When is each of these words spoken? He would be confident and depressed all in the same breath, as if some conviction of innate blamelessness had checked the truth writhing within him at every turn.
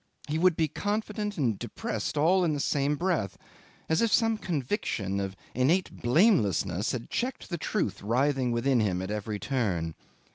He 0.27 0.39
would 0.39 0.55
be 0.55 0.67
confident 0.67 1.37
and 1.37 1.59
depressed 1.59 2.17
all 2.17 2.43
in 2.43 2.55
the 2.55 2.59
same 2.59 2.95
breath, 2.95 3.37
as 3.87 4.01
if 4.01 4.11
some 4.11 4.35
conviction 4.35 5.19
of 5.19 5.35
innate 5.53 5.95
blamelessness 6.01 6.91
had 6.91 7.11
checked 7.11 7.51
the 7.51 7.59
truth 7.59 8.01
writhing 8.01 8.51
within 8.51 8.79
him 8.79 9.03
at 9.03 9.11
every 9.11 9.37
turn. 9.37 9.93